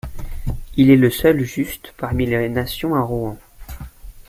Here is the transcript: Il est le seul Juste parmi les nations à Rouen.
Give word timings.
Il 0.77 0.89
est 0.89 0.95
le 0.97 1.11
seul 1.11 1.41
Juste 1.41 1.93
parmi 1.95 2.25
les 2.25 2.49
nations 2.49 2.95
à 2.95 3.01
Rouen. 3.01 3.37